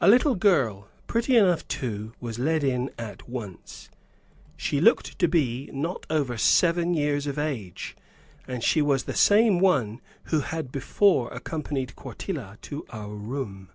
[0.00, 3.90] A little girl, pretty enough, too, was led in at once;
[4.56, 7.94] she looked to be not over seven years of age,
[8.48, 10.00] and she was the same one
[10.32, 13.68] who had before accompanied Quartilla to our room.